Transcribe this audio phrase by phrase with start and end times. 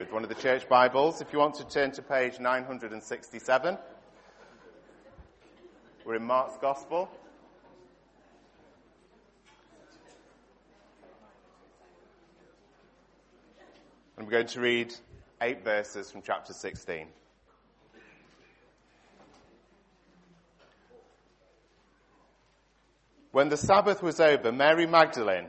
[0.00, 1.20] with one of the church Bibles.
[1.20, 3.76] If you want to turn to page 967,
[6.04, 7.10] we're in Mark's Gospel.
[14.16, 14.94] And we're going to read
[15.42, 17.08] eight verses from chapter 16.
[23.32, 25.48] When the Sabbath was over, Mary Magdalene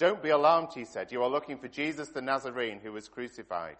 [0.00, 1.12] Don't be alarmed, he said.
[1.12, 3.76] You are looking for Jesus the Nazarene who was crucified.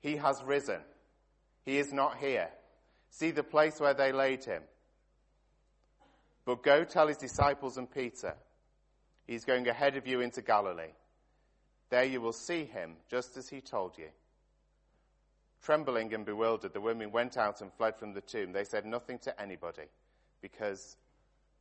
[0.00, 0.80] He has risen.
[1.64, 2.48] He is not here.
[3.08, 4.64] See the place where they laid him.
[6.44, 8.34] But go tell his disciples and Peter,
[9.24, 10.94] he's going ahead of you into Galilee.
[11.90, 14.08] There you will see him, just as he told you.
[15.62, 18.50] Trembling and bewildered, the women went out and fled from the tomb.
[18.50, 19.86] They said nothing to anybody
[20.40, 20.96] because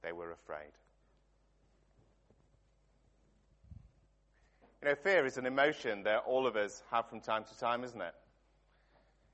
[0.01, 0.71] they were afraid.
[4.83, 7.83] You know, fear is an emotion that all of us have from time to time,
[7.83, 8.15] isn't it?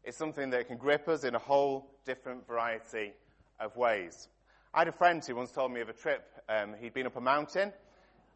[0.04, 3.14] It's something that can grip us in a whole different variety
[3.58, 4.28] of ways.
[4.74, 6.26] I had a friend who once told me of a trip.
[6.50, 7.72] Um, he'd been up a mountain.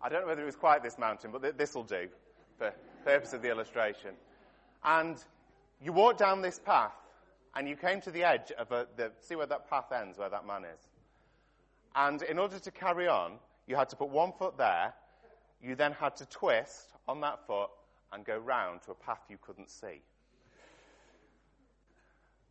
[0.01, 2.07] I don't know whether it was quite this mountain, but th- this will do
[2.57, 2.73] for the
[3.03, 4.11] purpose of the illustration.
[4.81, 5.17] And
[5.83, 6.95] you walked down this path,
[7.55, 10.29] and you came to the edge of a, the, see where that path ends, where
[10.29, 10.79] that man is.
[11.93, 13.33] And in order to carry on,
[13.67, 14.93] you had to put one foot there.
[15.63, 17.69] You then had to twist on that foot
[18.11, 20.01] and go round to a path you couldn't see.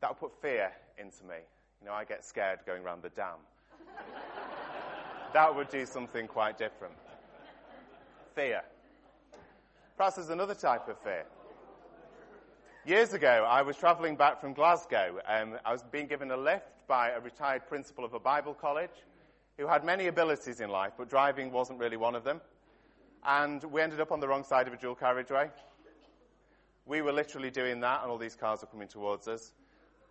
[0.00, 1.36] That would put fear into me.
[1.81, 3.36] You know, I get scared going round the dam.
[5.32, 6.94] that would do something quite different.
[8.34, 8.62] Fear.
[9.97, 11.25] Perhaps there's another type of fear.
[12.87, 15.21] Years ago, I was travelling back from Glasgow.
[15.27, 19.04] Um, I was being given a lift by a retired principal of a Bible college
[19.59, 22.41] who had many abilities in life, but driving wasn't really one of them
[23.25, 25.50] and we ended up on the wrong side of a dual carriageway.
[26.86, 29.53] We were literally doing that, and all these cars were coming towards us.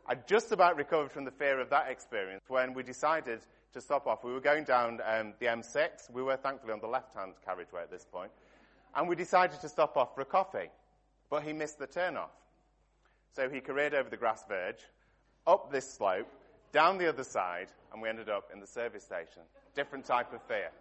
[0.08, 3.42] I just about recovered from the fear of that experience when we decided
[3.74, 4.24] to stop off.
[4.24, 6.12] We were going down um, the M6.
[6.12, 8.32] We were thankfully on the left-hand carriageway at this point,
[8.96, 10.70] and we decided to stop off for a coffee.
[11.30, 12.32] But he missed the turn-off,
[13.36, 14.80] so he careered over the grass verge,
[15.46, 16.28] up this slope,
[16.72, 19.44] down the other side, and we ended up in the service station.
[19.76, 20.72] Different type of fear.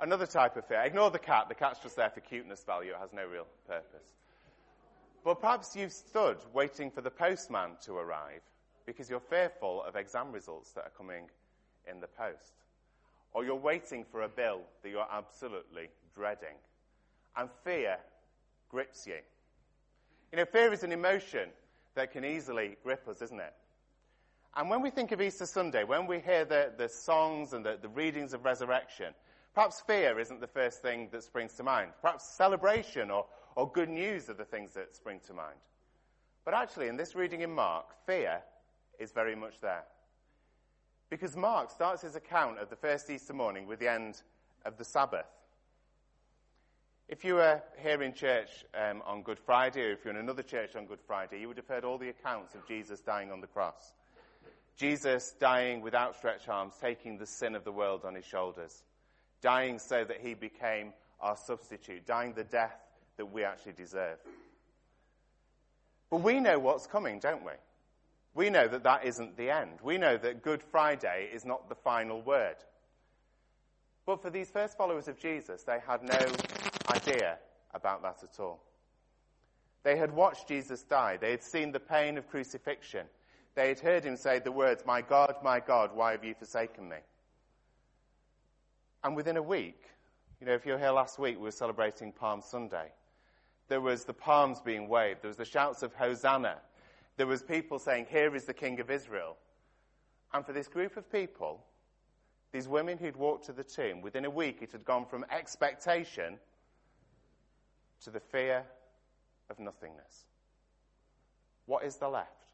[0.00, 0.80] Another type of fear.
[0.80, 1.48] Ignore the cat.
[1.48, 2.92] The cat's just there for cuteness value.
[2.92, 4.06] It has no real purpose.
[5.22, 8.40] But perhaps you've stood waiting for the postman to arrive
[8.86, 11.24] because you're fearful of exam results that are coming
[11.90, 12.54] in the post.
[13.32, 16.56] Or you're waiting for a bill that you're absolutely dreading.
[17.36, 17.98] And fear
[18.70, 19.18] grips you.
[20.32, 21.50] You know, fear is an emotion
[21.94, 23.52] that can easily grip us, isn't it?
[24.56, 27.78] And when we think of Easter Sunday, when we hear the, the songs and the,
[27.80, 29.14] the readings of resurrection,
[29.54, 31.90] Perhaps fear isn't the first thing that springs to mind.
[32.00, 35.58] Perhaps celebration or, or good news are the things that spring to mind.
[36.44, 38.42] But actually, in this reading in Mark, fear
[38.98, 39.84] is very much there.
[41.10, 44.22] Because Mark starts his account of the first Easter morning with the end
[44.64, 45.26] of the Sabbath.
[47.08, 50.44] If you were here in church um, on Good Friday, or if you're in another
[50.44, 53.40] church on Good Friday, you would have heard all the accounts of Jesus dying on
[53.40, 53.94] the cross.
[54.76, 58.84] Jesus dying with outstretched arms, taking the sin of the world on his shoulders
[59.40, 62.76] dying so that he became our substitute, dying the death
[63.16, 64.18] that we actually deserve.
[66.10, 67.52] But we know what's coming, don't we?
[68.34, 69.78] We know that that isn't the end.
[69.82, 72.56] We know that Good Friday is not the final word.
[74.06, 76.26] But for these first followers of Jesus, they had no
[76.88, 77.38] idea
[77.74, 78.62] about that at all.
[79.82, 81.16] They had watched Jesus die.
[81.16, 83.06] They had seen the pain of crucifixion.
[83.54, 86.88] They had heard him say the words, My God, my God, why have you forsaken
[86.88, 86.96] me?
[89.02, 89.82] And within a week,
[90.40, 92.92] you know, if you were here last week, we were celebrating Palm Sunday.
[93.68, 95.22] There was the palms being waved.
[95.22, 96.56] There was the shouts of Hosanna.
[97.16, 99.36] There was people saying, here is the King of Israel.
[100.32, 101.64] And for this group of people,
[102.52, 106.38] these women who'd walked to the tomb, within a week it had gone from expectation
[108.02, 108.64] to the fear
[109.48, 110.24] of nothingness.
[111.66, 112.46] What is there left?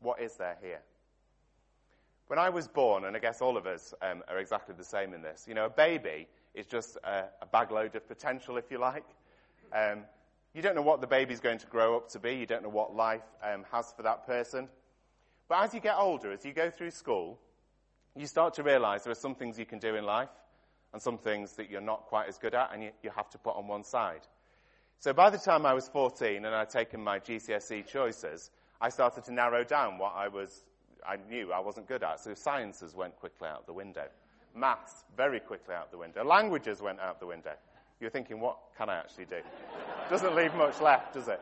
[0.00, 0.80] What is there here?
[2.28, 5.14] When I was born, and I guess all of us um, are exactly the same
[5.14, 8.78] in this, you know, a baby is just a, a bagload of potential, if you
[8.78, 9.04] like.
[9.72, 10.04] Um,
[10.54, 12.32] you don't know what the baby's going to grow up to be.
[12.34, 14.68] You don't know what life um, has for that person.
[15.48, 17.38] But as you get older, as you go through school,
[18.14, 20.28] you start to realize there are some things you can do in life
[20.92, 23.38] and some things that you're not quite as good at and you, you have to
[23.38, 24.26] put on one side.
[24.98, 28.50] So by the time I was 14 and I'd taken my GCSE choices,
[28.80, 30.64] I started to narrow down what I was,
[31.06, 32.20] I knew I wasn't good at.
[32.20, 34.06] So sciences went quickly out the window.
[34.54, 36.24] Maths, very quickly out the window.
[36.24, 37.52] Languages went out the window.
[38.00, 39.40] You're thinking, what can I actually do?
[40.08, 41.40] Doesn't leave much left, does it?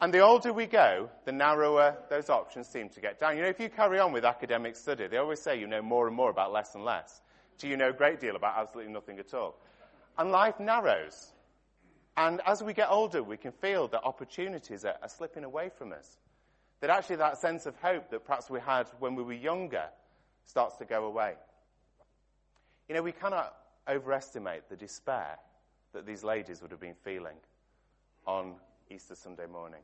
[0.00, 3.36] And the older we go, the narrower those options seem to get down.
[3.36, 6.06] You know, if you carry on with academic study, they always say you know more
[6.06, 7.20] and more about less and less.
[7.58, 9.56] Do you know a great deal about absolutely nothing at all?
[10.16, 11.32] And life narrows.
[12.16, 15.92] And as we get older, we can feel that opportunities are, are slipping away from
[15.92, 16.18] us.
[16.80, 19.84] That actually that sense of hope that perhaps we had when we were younger
[20.46, 21.34] starts to go away.
[22.88, 23.54] You know, we cannot
[23.88, 25.38] overestimate the despair
[25.92, 27.36] that these ladies would have been feeling
[28.26, 28.54] on
[28.90, 29.80] Easter Sunday morning.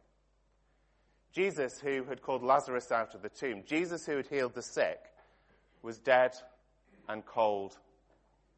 [1.32, 5.00] Jesus, who had called Lazarus out of the tomb, Jesus, who had healed the sick,
[5.82, 6.32] was dead
[7.08, 7.76] and cold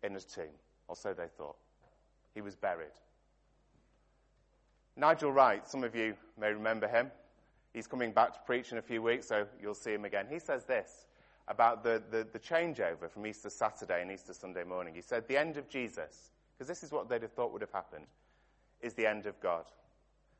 [0.03, 0.45] in a tomb,
[0.87, 1.57] or so they thought.
[2.35, 2.87] He was buried.
[4.97, 7.11] Nigel Wright, some of you may remember him.
[7.73, 10.27] He's coming back to preach in a few weeks, so you'll see him again.
[10.31, 11.07] He says this
[11.49, 14.95] about the, the, the changeover from Easter Saturday and Easter Sunday morning.
[14.95, 17.73] He said, The end of Jesus, because this is what they'd have thought would have
[17.73, 18.07] happened,
[18.81, 19.65] is the end of God.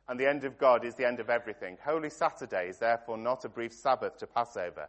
[0.09, 1.77] And the end of God is the end of everything.
[1.85, 4.89] Holy Saturday is therefore not a brief Sabbath to Passover,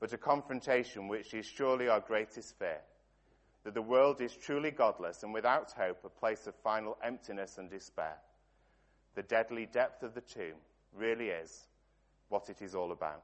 [0.00, 2.80] but a confrontation which is surely our greatest fear.
[3.62, 7.70] That the world is truly godless and without hope, a place of final emptiness and
[7.70, 8.16] despair.
[9.14, 10.56] The deadly depth of the tomb
[10.96, 11.66] really is
[12.28, 13.22] what it is all about.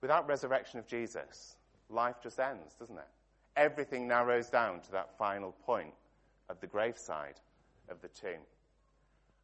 [0.00, 1.56] Without resurrection of Jesus,
[1.90, 3.08] life just ends, doesn't it?
[3.56, 5.94] Everything narrows down to that final point
[6.48, 7.40] of the graveside
[7.88, 8.40] of the tomb.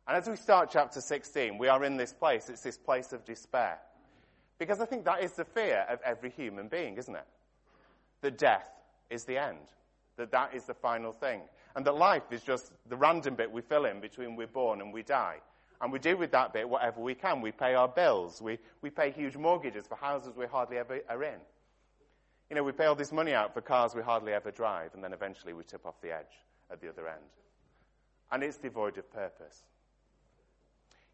[0.06, 2.48] And as we start chapter 16, we are in this place.
[2.48, 3.78] It's this place of despair.
[4.58, 7.26] Because I think that is the fear of every human being, isn't it?
[8.20, 8.68] That death
[9.10, 9.58] is the end.
[10.16, 11.40] That that is the final thing.
[11.74, 14.92] And that life is just the random bit we fill in between we're born and
[14.92, 15.38] we die.
[15.80, 17.40] And we do with that bit whatever we can.
[17.40, 18.40] We pay our bills.
[18.40, 21.38] We, we pay huge mortgages for houses we hardly ever are in.
[22.50, 25.02] You know, we pay all this money out for cars we hardly ever drive, and
[25.02, 26.40] then eventually we tip off the edge
[26.70, 27.24] at the other end.
[28.30, 29.62] And it's devoid of purpose.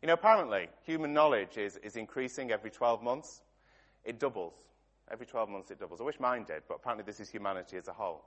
[0.03, 3.43] You know, apparently, human knowledge is, is increasing every 12 months.
[4.05, 4.55] It doubles.
[5.11, 6.01] Every 12 months it doubles.
[6.01, 8.25] I wish mine did, but apparently this is humanity as a whole.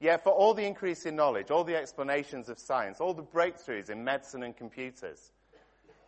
[0.00, 3.90] Yet, for all the increase in knowledge, all the explanations of science, all the breakthroughs
[3.90, 5.32] in medicine and computers,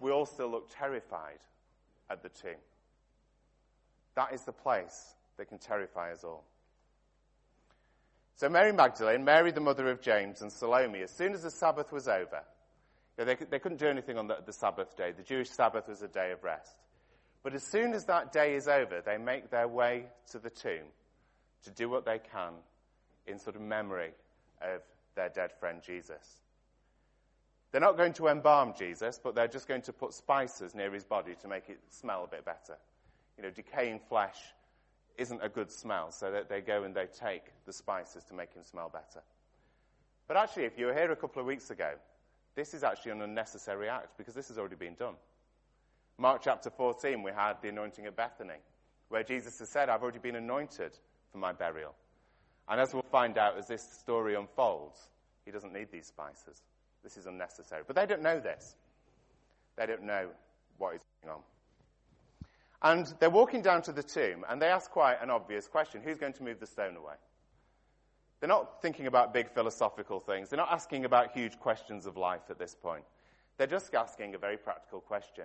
[0.00, 1.38] we still look terrified
[2.08, 2.58] at the tomb.
[4.16, 6.44] That is the place that can terrify us all.
[8.36, 11.92] So, Mary Magdalene, Mary the mother of James, and Salome, as soon as the Sabbath
[11.92, 12.42] was over,
[13.16, 15.12] they, they couldn't do anything on the, the Sabbath day.
[15.12, 16.74] The Jewish Sabbath was a day of rest.
[17.42, 20.86] But as soon as that day is over, they make their way to the tomb
[21.64, 22.54] to do what they can
[23.26, 24.12] in sort of memory
[24.62, 24.80] of
[25.14, 26.40] their dead friend Jesus.
[27.72, 31.04] They're not going to embalm Jesus, but they're just going to put spices near his
[31.04, 32.76] body to make it smell a bit better.
[33.36, 34.38] You know, decaying flesh
[35.16, 38.52] isn't a good smell, so that they go and they take the spices to make
[38.54, 39.22] him smell better.
[40.26, 41.92] But actually, if you were here a couple of weeks ago,
[42.54, 45.14] this is actually an unnecessary act because this has already been done.
[46.18, 48.58] Mark chapter 14, we had the anointing at Bethany,
[49.08, 50.92] where Jesus has said, I've already been anointed
[51.32, 51.94] for my burial.
[52.68, 55.00] And as we'll find out as this story unfolds,
[55.44, 56.62] he doesn't need these spices.
[57.02, 57.82] This is unnecessary.
[57.86, 58.76] But they don't know this.
[59.76, 60.28] They don't know
[60.78, 61.42] what is going on.
[62.82, 66.18] And they're walking down to the tomb, and they ask quite an obvious question Who's
[66.18, 67.14] going to move the stone away?
[68.40, 70.48] They're not thinking about big philosophical things.
[70.48, 73.04] They're not asking about huge questions of life at this point.
[73.58, 75.44] They're just asking a very practical question.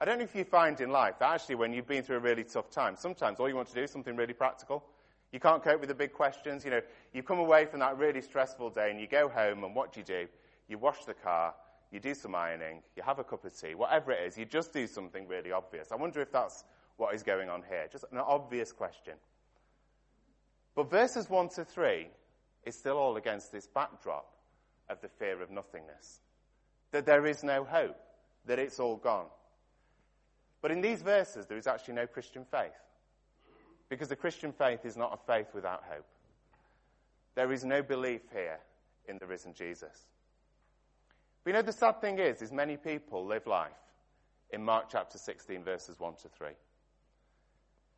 [0.00, 2.20] I don't know if you find in life that actually when you've been through a
[2.20, 4.82] really tough time, sometimes all you want to do is something really practical.
[5.30, 6.64] You can't cope with the big questions.
[6.64, 6.80] You know,
[7.12, 10.00] you come away from that really stressful day and you go home and what do
[10.00, 10.26] you do?
[10.70, 11.52] You wash the car,
[11.90, 14.72] you do some ironing, you have a cup of tea, whatever it is, you just
[14.72, 15.90] do something really obvious.
[15.90, 16.62] I wonder if that's
[16.96, 17.88] what is going on here.
[17.90, 19.14] Just an obvious question.
[20.76, 22.06] But verses 1 to 3
[22.64, 24.32] is still all against this backdrop
[24.88, 26.20] of the fear of nothingness.
[26.92, 27.98] That there is no hope,
[28.46, 29.26] that it's all gone.
[30.62, 32.70] But in these verses, there is actually no Christian faith.
[33.88, 36.06] Because the Christian faith is not a faith without hope.
[37.34, 38.60] There is no belief here
[39.08, 40.06] in the risen Jesus.
[41.50, 43.72] But you know, the sad thing is, is many people live life
[44.50, 46.50] in Mark chapter 16, verses 1 to 3.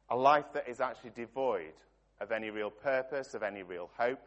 [0.08, 1.74] A life that is actually devoid
[2.18, 4.20] of any real purpose, of any real hope,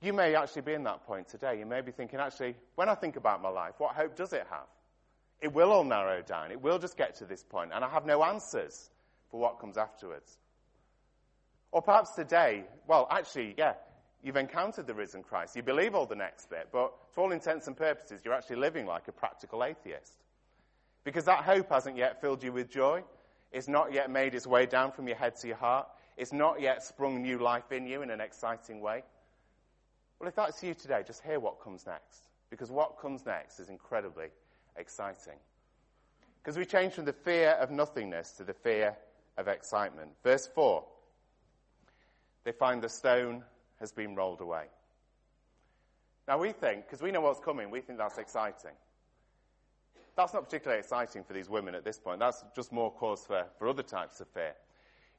[0.00, 1.58] You may actually be in that point today.
[1.58, 4.46] You may be thinking, actually, when I think about my life, what hope does it
[4.48, 4.68] have?
[5.42, 6.50] It will all narrow down.
[6.50, 8.88] It will just get to this point, and I have no answers
[9.30, 10.38] for what comes afterwards.
[11.70, 13.74] Or perhaps today, well, actually, yeah,
[14.22, 15.56] you've encountered the risen Christ.
[15.56, 18.86] You believe all the next bit, but to all intents and purposes, you're actually living
[18.86, 20.12] like a practical atheist.
[21.04, 23.02] Because that hope hasn't yet filled you with joy.
[23.52, 25.88] It's not yet made its way down from your head to your heart.
[26.16, 29.04] It's not yet sprung new life in you in an exciting way.
[30.18, 32.28] Well, if that's you today, just hear what comes next.
[32.50, 34.26] Because what comes next is incredibly
[34.76, 35.38] exciting.
[36.42, 38.96] Because we change from the fear of nothingness to the fear
[39.36, 40.10] of excitement.
[40.24, 40.84] Verse 4
[42.48, 43.44] they find the stone
[43.80, 44.64] has been rolled away.
[46.26, 48.72] Now we think, because we know what's coming, we think that's exciting.
[50.16, 52.18] That's not particularly exciting for these women at this point.
[52.18, 54.54] That's just more cause for, for other types of fear.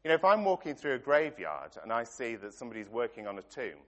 [0.04, 3.38] You know, if I'm walking through a graveyard and I see that somebody's working on
[3.38, 3.80] a tomb,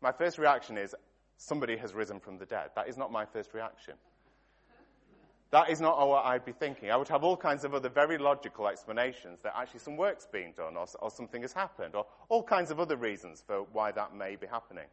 [0.00, 0.94] my first reaction is,
[1.36, 2.70] somebody has risen from the dead.
[2.76, 3.94] That is not my first reaction.
[5.54, 6.90] That is not what I'd be thinking.
[6.90, 10.52] I would have all kinds of other very logical explanations that actually some work's being
[10.56, 14.16] done or, or something has happened or all kinds of other reasons for why that
[14.16, 14.88] may be happening.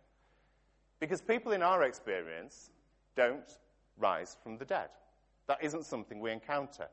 [0.99, 2.69] Because people in our experience
[3.15, 3.57] don't
[3.97, 4.89] rise from the dead.
[5.47, 6.89] That isn't something we encounter.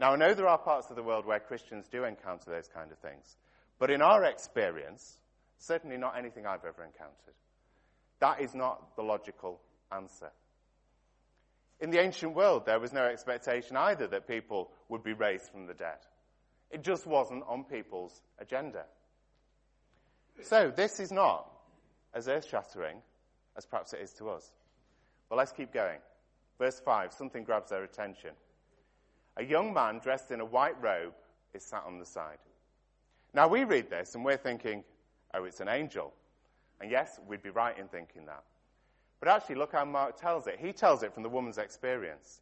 [0.00, 2.90] Now, I know there are parts of the world where Christians do encounter those kind
[2.90, 3.36] of things,
[3.78, 5.18] but in our experience,
[5.58, 7.34] certainly not anything I've ever encountered.
[8.18, 9.60] That is not the logical
[9.92, 10.32] answer.
[11.84, 15.66] In the ancient world, there was no expectation either that people would be raised from
[15.66, 15.98] the dead.
[16.70, 18.86] It just wasn't on people's agenda.
[20.40, 21.46] So, this is not
[22.14, 23.02] as earth shattering
[23.54, 24.50] as perhaps it is to us.
[25.28, 25.98] Well, let's keep going.
[26.58, 28.30] Verse 5 something grabs their attention.
[29.36, 31.12] A young man dressed in a white robe
[31.52, 32.38] is sat on the side.
[33.34, 34.84] Now, we read this and we're thinking,
[35.34, 36.14] oh, it's an angel.
[36.80, 38.44] And yes, we'd be right in thinking that.
[39.20, 40.58] But actually, look how Mark tells it.
[40.60, 42.40] He tells it from the woman's experience.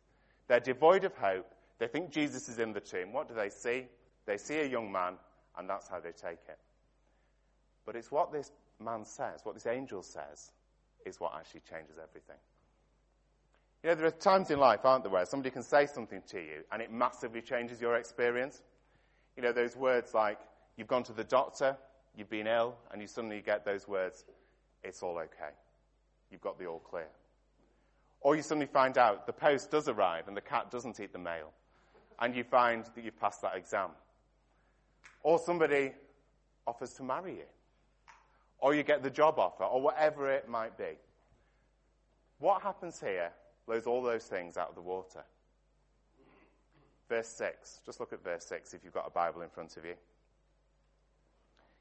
[0.49, 1.55] They're devoid of hope.
[1.79, 3.13] They think Jesus is in the tomb.
[3.13, 3.87] What do they see?
[4.27, 5.15] They see a young man,
[5.57, 6.59] and that's how they take it.
[7.85, 10.53] But it's what this man says, what this angel says,
[11.05, 12.37] is what actually changes everything.
[13.83, 16.39] You know, there are times in life, aren't there, where somebody can say something to
[16.39, 18.63] you and it massively changes your experience.
[19.37, 20.39] You know, those words like,
[20.77, 21.77] you've gone to the doctor,
[22.17, 24.25] you've been ill, and you suddenly get those words,
[24.85, 25.55] it's all okay
[26.33, 27.09] you've got the all clear.
[28.21, 31.19] Or you suddenly find out the post does arrive and the cat doesn't eat the
[31.19, 31.53] mail,
[32.19, 33.91] and you find that you've passed that exam.
[35.23, 35.93] Or somebody
[36.67, 37.47] offers to marry you,
[38.59, 40.99] or you get the job offer, or whatever it might be.
[42.39, 43.31] What happens here
[43.67, 45.23] blows all those things out of the water.
[47.09, 47.81] Verse 6.
[47.85, 49.95] Just look at verse 6 if you've got a Bible in front of you.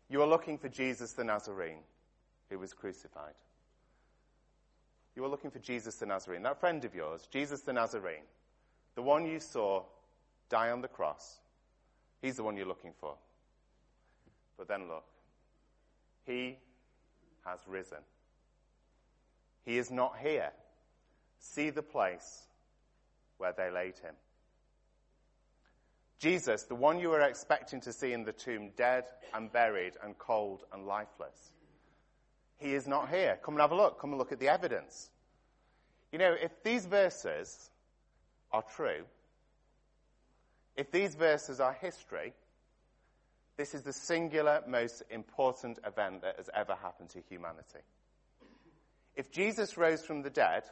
[0.09, 1.79] You are looking for Jesus the Nazarene
[2.49, 3.33] who was crucified.
[5.15, 8.23] You were looking for Jesus the Nazarene, that friend of yours, Jesus the Nazarene,
[8.95, 9.83] the one you saw
[10.49, 11.39] die on the cross.
[12.21, 13.15] He's the one you're looking for.
[14.57, 15.05] But then look,
[16.25, 16.57] he
[17.45, 17.97] has risen.
[19.65, 20.51] He is not here.
[21.39, 22.43] See the place
[23.37, 24.13] where they laid him.
[26.19, 30.15] Jesus, the one you were expecting to see in the tomb, dead and buried and
[30.19, 31.51] cold and lifeless,
[32.61, 33.39] he is not here.
[33.43, 33.99] Come and have a look.
[33.99, 35.09] Come and look at the evidence.
[36.11, 37.71] You know, if these verses
[38.51, 39.03] are true,
[40.75, 42.33] if these verses are history,
[43.57, 47.79] this is the singular most important event that has ever happened to humanity.
[49.15, 50.63] If Jesus rose from the dead,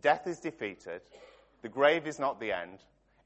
[0.00, 1.02] death is defeated,
[1.62, 2.78] the grave is not the end,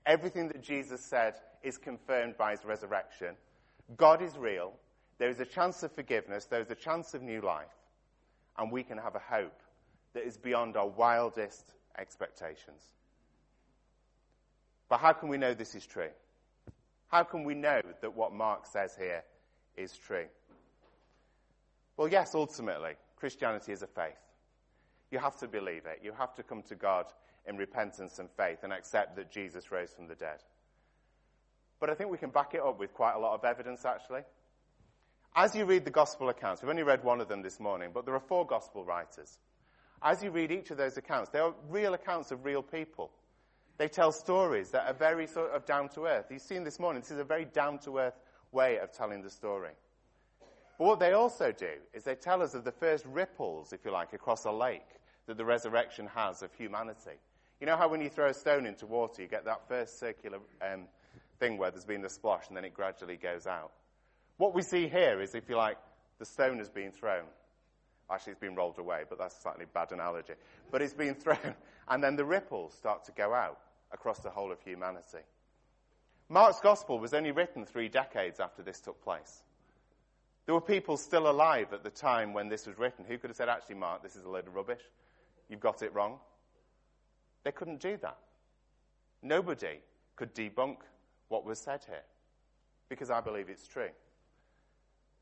[0.05, 3.35] everything that Jesus said is confirmed by his resurrection,
[3.97, 4.73] God is real,
[5.19, 6.45] there is a chance of forgiveness.
[6.47, 7.67] There is a chance of new life.
[8.59, 9.61] And we can have a hope
[10.15, 12.83] that is beyond our wildest expectations.
[14.89, 16.11] But how can we know this is true?
[17.09, 19.23] How can we know that what Mark says here
[19.77, 20.27] is true?
[21.97, 24.19] Well, yes, ultimately, Christianity is a faith.
[25.11, 26.01] You have to believe it.
[26.03, 27.07] You have to come to God
[27.47, 30.43] in repentance and faith and accept that Jesus rose from the dead.
[31.79, 34.23] But I think we can back it up with quite a lot of evidence, actually.
[35.39, 38.07] As you read the gospel accounts, we've only read one of them this morning, but
[38.07, 39.39] there are four gospel writers.
[40.03, 43.11] As you read each of those accounts, they are real accounts of real people.
[43.77, 46.29] They tell stories that are very sort of down to earth.
[46.31, 48.19] You've seen this morning, this is a very down to earth
[48.51, 49.73] way of telling the story.
[50.79, 53.91] But what they also do is they tell us of the first ripples, if you
[53.91, 54.89] like, across a lake
[55.27, 57.19] that the resurrection has of humanity.
[57.61, 60.39] You know how when you throw a stone into water, you get that first circular
[60.63, 60.85] um,
[61.39, 63.73] thing where there's been the splosh and then it gradually goes out?
[64.39, 65.79] What we see here is, if you like,
[66.19, 67.25] the stone has been thrown.
[68.11, 70.35] Actually, it's been rolled away, but that's a slightly bad analogy.
[70.71, 71.55] But it's been thrown,
[71.89, 73.59] and then the ripples start to go out
[73.93, 75.25] across the whole of humanity.
[76.29, 79.43] Mark's gospel was only written three decades after this took place.
[80.45, 83.37] There were people still alive at the time when this was written who could have
[83.37, 84.83] said, actually, Mark, this is a load of rubbish.
[85.49, 86.19] You've got it wrong.
[87.45, 88.19] They couldn't do that.
[89.23, 89.81] Nobody
[90.15, 90.79] could debunk
[91.29, 92.03] what was said here
[92.89, 93.91] because I believe it's true.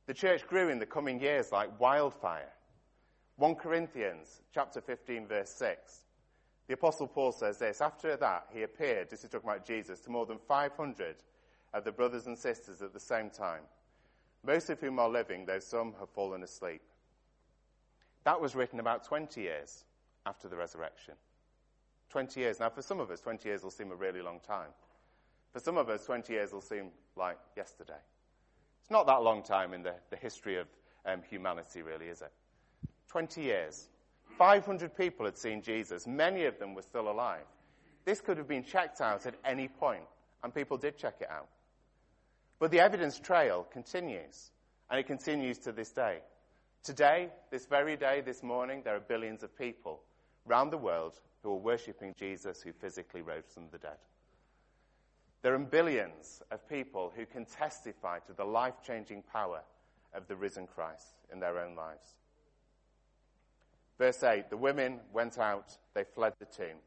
[0.07, 2.51] The church grew in the coming years like wildfire.
[3.37, 6.05] 1 Corinthians chapter 15 verse 6.
[6.67, 10.11] The apostle Paul says this, after that he appeared, this is talking about Jesus, to
[10.11, 11.17] more than 500
[11.75, 13.63] of the brothers and sisters at the same time,
[14.47, 16.81] most of whom are living, though some have fallen asleep.
[18.25, 19.85] That was written about 20 years
[20.25, 21.15] after the resurrection.
[22.11, 22.61] 20 years.
[22.61, 24.71] Now, for some of us, 20 years will seem a really long time.
[25.53, 28.01] For some of us, 20 years will seem like yesterday.
[28.85, 30.67] It's not that long time in the, the history of
[31.07, 32.31] um, humanity, really, is it?
[33.09, 33.89] 20 years.
[34.37, 36.07] 500 people had seen Jesus.
[36.07, 37.47] Many of them were still alive.
[38.05, 40.05] This could have been checked out at any point,
[40.43, 41.49] and people did check it out.
[42.59, 44.51] But the evidence trail continues,
[44.91, 46.19] and it continues to this day.
[46.83, 50.03] Today, this very day, this morning, there are billions of people
[50.47, 53.97] around the world who are worshipping Jesus who physically rose from the dead.
[55.45, 59.61] There are billions of people who can testify to the life changing power
[60.15, 62.15] of the risen Christ in their own lives.
[63.99, 66.79] Verse 8 The women went out, they fled the tomb.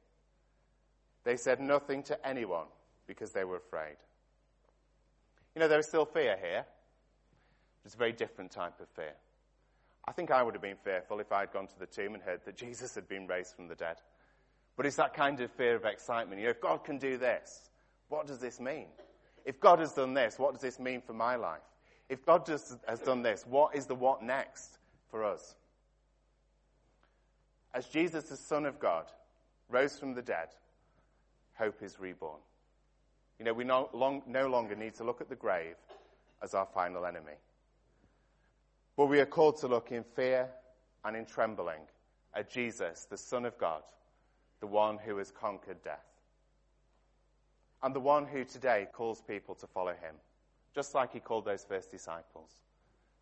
[1.24, 2.66] They said nothing to anyone
[3.06, 3.98] because they were afraid.
[5.54, 6.66] You know, there is still fear here.
[7.86, 9.14] It's a very different type of fear.
[10.08, 12.24] I think I would have been fearful if I had gone to the tomb and
[12.24, 13.98] heard that Jesus had been raised from the dead.
[14.76, 16.40] But it's that kind of fear of excitement.
[16.42, 17.67] You know, if God can do this,
[18.10, 18.88] what does this mean?
[19.46, 21.62] If God has done this, what does this mean for my life?
[22.10, 24.78] If God just has done this, what is the what next
[25.10, 25.56] for us?
[27.74, 29.06] As Jesus, the Son of God,
[29.70, 30.50] rose from the dead,
[31.56, 32.40] hope is reborn.
[33.40, 35.76] You know, we no, long, no longer need to look at the grave
[36.42, 37.34] as our final enemy.
[38.96, 40.50] But we are called to look in fear
[41.06, 41.82] and in trembling
[42.34, 43.84] at Jesus, the Son of God,
[44.60, 46.17] the one who has conquered death
[47.84, 50.16] and the one who today calls people to follow him,
[50.74, 52.52] just like he called those first disciples,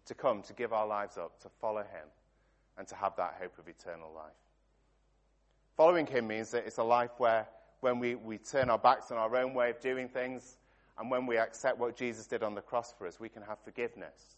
[0.05, 2.07] to come, to give our lives up, to follow him,
[2.77, 4.33] and to have that hope of eternal life.
[5.75, 7.47] Following him means that it's a life where
[7.81, 10.57] when we, we turn our backs on our own way of doing things,
[10.97, 13.59] and when we accept what Jesus did on the cross for us, we can have
[13.63, 14.37] forgiveness.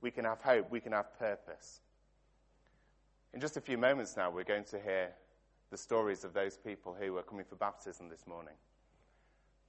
[0.00, 0.70] We can have hope.
[0.70, 1.80] We can have purpose.
[3.34, 5.10] In just a few moments now, we're going to hear
[5.70, 8.54] the stories of those people who are coming for baptism this morning.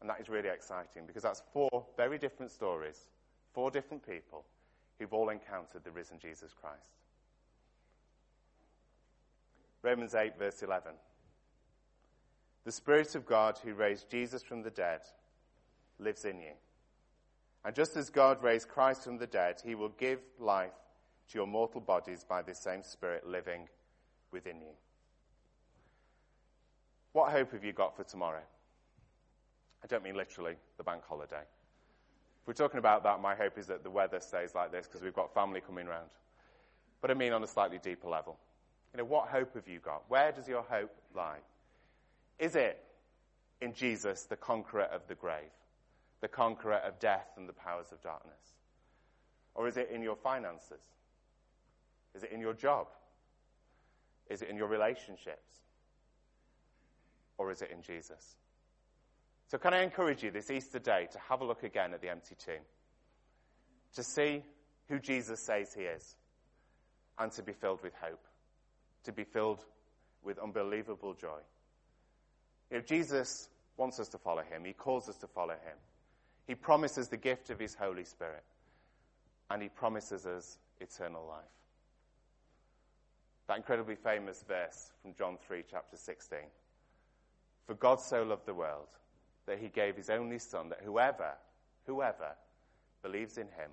[0.01, 3.07] And that is really exciting because that's four very different stories,
[3.53, 4.45] four different people
[4.99, 6.97] who've all encountered the risen Jesus Christ.
[9.81, 10.91] Romans 8, verse 11.
[12.65, 15.01] The Spirit of God who raised Jesus from the dead
[15.99, 16.51] lives in you.
[17.63, 20.73] And just as God raised Christ from the dead, he will give life
[21.29, 23.67] to your mortal bodies by this same Spirit living
[24.31, 24.73] within you.
[27.13, 28.43] What hope have you got for tomorrow?
[29.83, 31.41] I don't mean literally the bank holiday.
[32.41, 35.01] If we're talking about that, my hope is that the weather stays like this because
[35.01, 36.09] we've got family coming round.
[37.01, 38.37] But I mean on a slightly deeper level.
[38.93, 40.03] You know, what hope have you got?
[40.07, 41.39] Where does your hope lie?
[42.39, 42.83] Is it
[43.61, 45.51] in Jesus, the conqueror of the grave,
[46.21, 48.55] the conqueror of death and the powers of darkness?
[49.55, 50.81] Or is it in your finances?
[52.15, 52.87] Is it in your job?
[54.29, 55.61] Is it in your relationships?
[57.37, 58.35] Or is it in Jesus?
[59.49, 62.09] So, can I encourage you this Easter day to have a look again at the
[62.09, 62.61] empty tomb?
[63.95, 64.43] To see
[64.89, 66.15] who Jesus says he is,
[67.17, 68.23] and to be filled with hope,
[69.05, 69.63] to be filled
[70.21, 71.39] with unbelievable joy.
[72.69, 75.77] If Jesus wants us to follow him, he calls us to follow him.
[76.45, 78.43] He promises the gift of his Holy Spirit,
[79.49, 81.45] and he promises us eternal life.
[83.47, 86.39] That incredibly famous verse from John 3, chapter 16.
[87.65, 88.87] For God so loved the world
[89.47, 91.31] that he gave his only son, that whoever,
[91.85, 92.35] whoever
[93.01, 93.71] believes in him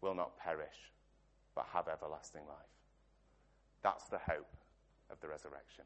[0.00, 0.92] will not perish,
[1.54, 2.56] but have everlasting life.
[3.82, 4.48] That's the hope
[5.10, 5.84] of the resurrection.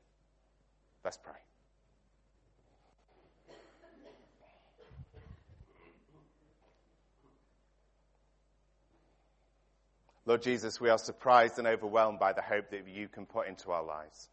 [1.05, 1.33] Let's pray.
[10.27, 13.73] Lord Jesus, we are surprised and overwhelmed by the hope that you can put into
[13.73, 14.29] our lives.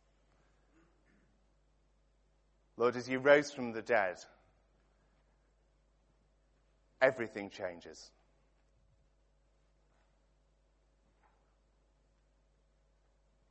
[2.75, 4.17] Lord, as you rose from the dead,
[7.01, 8.11] everything changes.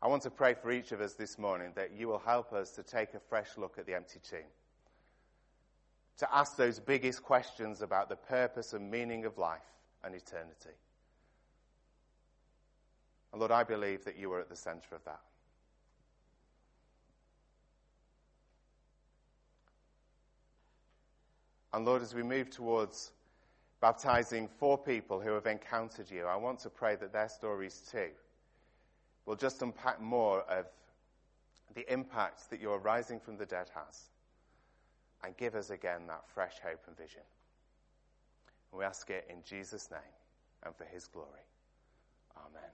[0.03, 2.71] I want to pray for each of us this morning that you will help us
[2.73, 4.39] to take a fresh look at the empty tomb,
[6.19, 9.67] to ask those biggest questions about the purpose and meaning of life
[10.05, 10.77] and eternity.
[13.33, 15.21] And Lord, I believe that you are at the center of that.
[21.73, 23.13] And Lord, as we move towards
[23.81, 28.09] baptizing four people who have encountered you, I want to pray that their stories too
[29.27, 30.67] will just unpack more of
[31.75, 34.07] the impact that your rising from the dead has
[35.25, 37.23] and give us again that fresh hope and vision.
[38.73, 40.01] We ask it in Jesus' name
[40.65, 41.47] and for his glory.
[42.37, 42.71] Amen.